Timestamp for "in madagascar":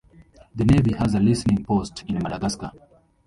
2.07-2.71